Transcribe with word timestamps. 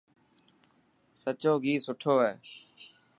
سچو 1.21 1.53
گهي 1.63 1.75
سٺو 1.85 2.15
هي. 2.23 2.33